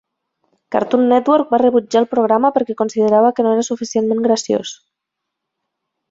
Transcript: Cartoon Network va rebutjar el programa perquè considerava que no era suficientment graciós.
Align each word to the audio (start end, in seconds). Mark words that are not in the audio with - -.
Cartoon 0.75 1.01
Network 1.09 1.51
va 1.55 1.59
rebutjar 1.61 2.01
el 2.03 2.07
programa 2.13 2.49
perquè 2.55 2.75
considerava 2.79 3.31
que 3.39 3.45
no 3.47 3.51
era 3.57 3.67
suficientment 3.67 4.23
graciós. 4.29 4.73